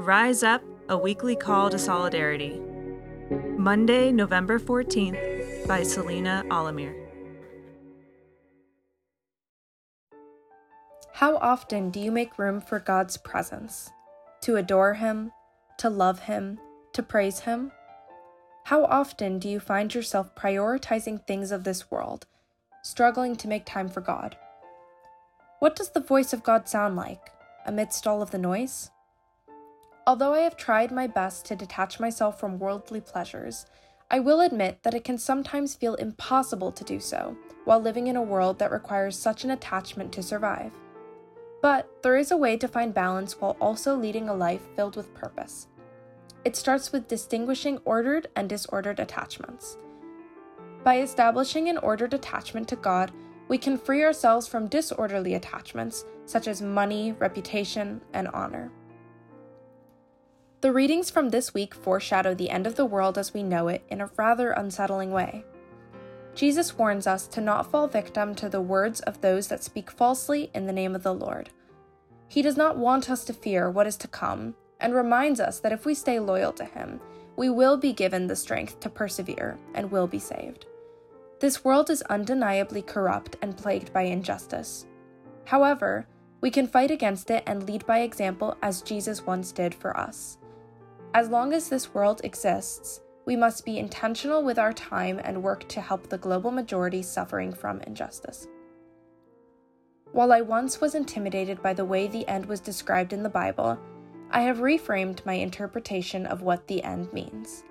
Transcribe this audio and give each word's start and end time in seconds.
Rise 0.00 0.42
Up, 0.42 0.62
a 0.88 0.96
weekly 0.96 1.36
call 1.36 1.68
to 1.68 1.78
solidarity. 1.78 2.58
Monday, 3.58 4.10
November 4.10 4.58
14th, 4.58 5.68
by 5.68 5.82
Selena 5.82 6.42
Alamir. 6.48 6.94
How 11.12 11.36
often 11.36 11.90
do 11.90 12.00
you 12.00 12.10
make 12.10 12.38
room 12.38 12.62
for 12.62 12.78
God's 12.78 13.18
presence? 13.18 13.90
To 14.40 14.56
adore 14.56 14.94
Him, 14.94 15.32
to 15.76 15.90
love 15.90 16.20
Him, 16.20 16.58
to 16.94 17.02
praise 17.02 17.40
Him? 17.40 17.70
How 18.64 18.86
often 18.86 19.38
do 19.38 19.50
you 19.50 19.60
find 19.60 19.94
yourself 19.94 20.34
prioritizing 20.34 21.26
things 21.26 21.52
of 21.52 21.64
this 21.64 21.90
world, 21.90 22.24
struggling 22.82 23.36
to 23.36 23.48
make 23.48 23.66
time 23.66 23.90
for 23.90 24.00
God? 24.00 24.38
What 25.58 25.76
does 25.76 25.90
the 25.90 26.00
voice 26.00 26.32
of 26.32 26.42
God 26.42 26.70
sound 26.70 26.96
like 26.96 27.32
amidst 27.66 28.06
all 28.06 28.22
of 28.22 28.30
the 28.30 28.38
noise? 28.38 28.90
Although 30.06 30.34
I 30.34 30.40
have 30.40 30.56
tried 30.56 30.90
my 30.90 31.06
best 31.06 31.44
to 31.46 31.56
detach 31.56 32.00
myself 32.00 32.40
from 32.40 32.58
worldly 32.58 33.00
pleasures, 33.00 33.66
I 34.10 34.18
will 34.18 34.40
admit 34.40 34.82
that 34.82 34.94
it 34.94 35.04
can 35.04 35.18
sometimes 35.18 35.74
feel 35.74 35.94
impossible 35.94 36.72
to 36.72 36.84
do 36.84 36.98
so 36.98 37.36
while 37.64 37.80
living 37.80 38.08
in 38.08 38.16
a 38.16 38.22
world 38.22 38.58
that 38.58 38.72
requires 38.72 39.16
such 39.16 39.44
an 39.44 39.50
attachment 39.50 40.10
to 40.12 40.22
survive. 40.22 40.72
But 41.62 41.88
there 42.02 42.16
is 42.16 42.30
a 42.30 42.36
way 42.36 42.56
to 42.56 42.66
find 42.66 42.94
balance 42.94 43.38
while 43.38 43.56
also 43.60 43.94
leading 43.94 44.28
a 44.28 44.34
life 44.34 44.62
filled 44.74 44.96
with 44.96 45.14
purpose. 45.14 45.68
It 46.44 46.56
starts 46.56 46.90
with 46.90 47.06
distinguishing 47.06 47.78
ordered 47.84 48.28
and 48.34 48.48
disordered 48.48 48.98
attachments. 48.98 49.76
By 50.82 51.00
establishing 51.00 51.68
an 51.68 51.76
ordered 51.78 52.14
attachment 52.14 52.66
to 52.68 52.76
God, 52.76 53.12
we 53.48 53.58
can 53.58 53.76
free 53.76 54.02
ourselves 54.02 54.48
from 54.48 54.68
disorderly 54.68 55.34
attachments 55.34 56.04
such 56.24 56.48
as 56.48 56.62
money, 56.62 57.12
reputation, 57.12 58.00
and 58.14 58.28
honor. 58.28 58.72
The 60.60 60.72
readings 60.72 61.10
from 61.10 61.30
this 61.30 61.54
week 61.54 61.74
foreshadow 61.74 62.34
the 62.34 62.50
end 62.50 62.66
of 62.66 62.76
the 62.76 62.84
world 62.84 63.16
as 63.16 63.32
we 63.32 63.42
know 63.42 63.68
it 63.68 63.82
in 63.88 64.02
a 64.02 64.10
rather 64.18 64.50
unsettling 64.50 65.10
way. 65.10 65.42
Jesus 66.34 66.76
warns 66.76 67.06
us 67.06 67.26
to 67.28 67.40
not 67.40 67.70
fall 67.70 67.88
victim 67.88 68.34
to 68.34 68.48
the 68.50 68.60
words 68.60 69.00
of 69.00 69.22
those 69.22 69.48
that 69.48 69.64
speak 69.64 69.90
falsely 69.90 70.50
in 70.54 70.66
the 70.66 70.72
name 70.72 70.94
of 70.94 71.02
the 71.02 71.14
Lord. 71.14 71.48
He 72.28 72.42
does 72.42 72.58
not 72.58 72.76
want 72.76 73.08
us 73.08 73.24
to 73.24 73.32
fear 73.32 73.70
what 73.70 73.86
is 73.86 73.96
to 73.98 74.08
come 74.08 74.54
and 74.80 74.94
reminds 74.94 75.40
us 75.40 75.60
that 75.60 75.72
if 75.72 75.86
we 75.86 75.94
stay 75.94 76.20
loyal 76.20 76.52
to 76.52 76.64
Him, 76.66 77.00
we 77.36 77.48
will 77.48 77.78
be 77.78 77.94
given 77.94 78.26
the 78.26 78.36
strength 78.36 78.80
to 78.80 78.90
persevere 78.90 79.58
and 79.74 79.90
will 79.90 80.06
be 80.06 80.18
saved. 80.18 80.66
This 81.40 81.64
world 81.64 81.88
is 81.88 82.02
undeniably 82.02 82.82
corrupt 82.82 83.36
and 83.40 83.56
plagued 83.56 83.94
by 83.94 84.02
injustice. 84.02 84.84
However, 85.46 86.06
we 86.42 86.50
can 86.50 86.66
fight 86.66 86.90
against 86.90 87.30
it 87.30 87.42
and 87.46 87.66
lead 87.66 87.86
by 87.86 88.00
example 88.00 88.58
as 88.60 88.82
Jesus 88.82 89.24
once 89.24 89.52
did 89.52 89.74
for 89.74 89.96
us. 89.96 90.36
As 91.12 91.28
long 91.28 91.52
as 91.52 91.68
this 91.68 91.92
world 91.92 92.20
exists, 92.22 93.00
we 93.26 93.34
must 93.34 93.64
be 93.64 93.78
intentional 93.78 94.44
with 94.44 94.58
our 94.58 94.72
time 94.72 95.20
and 95.24 95.42
work 95.42 95.68
to 95.68 95.80
help 95.80 96.08
the 96.08 96.18
global 96.18 96.52
majority 96.52 97.02
suffering 97.02 97.52
from 97.52 97.80
injustice. 97.80 98.46
While 100.12 100.32
I 100.32 100.40
once 100.40 100.80
was 100.80 100.94
intimidated 100.94 101.62
by 101.62 101.74
the 101.74 101.84
way 101.84 102.06
the 102.06 102.26
end 102.28 102.46
was 102.46 102.60
described 102.60 103.12
in 103.12 103.22
the 103.22 103.28
Bible, 103.28 103.78
I 104.30 104.42
have 104.42 104.58
reframed 104.58 105.26
my 105.26 105.34
interpretation 105.34 106.26
of 106.26 106.42
what 106.42 106.68
the 106.68 106.82
end 106.84 107.12
means. 107.12 107.64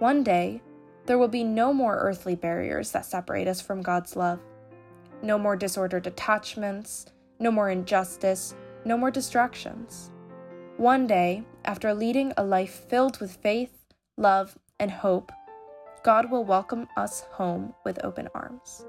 One 0.00 0.24
day, 0.24 0.60
there 1.06 1.18
will 1.18 1.28
be 1.28 1.44
no 1.44 1.72
more 1.72 1.96
earthly 1.96 2.34
barriers 2.34 2.90
that 2.90 3.06
separate 3.06 3.46
us 3.46 3.60
from 3.60 3.80
God's 3.80 4.16
love. 4.16 4.40
No 5.22 5.38
more 5.38 5.56
disordered 5.56 6.08
attachments, 6.08 7.06
no 7.38 7.52
more 7.52 7.70
injustice, 7.70 8.56
no 8.84 8.96
more 8.96 9.12
distractions. 9.12 10.10
One 10.76 11.06
day, 11.06 11.44
after 11.66 11.92
leading 11.92 12.32
a 12.36 12.44
life 12.44 12.86
filled 12.88 13.20
with 13.20 13.36
faith, 13.36 13.84
love, 14.16 14.56
and 14.78 14.90
hope, 14.90 15.32
God 16.04 16.30
will 16.30 16.44
welcome 16.44 16.86
us 16.96 17.22
home 17.32 17.74
with 17.84 18.04
open 18.04 18.28
arms. 18.34 18.84